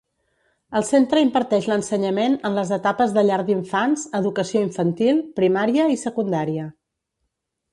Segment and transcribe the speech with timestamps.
[0.77, 6.67] El centre imparteix l'ensenyament en les etapes de Llar d'infants, Educació Infantil, Primària i Secundària.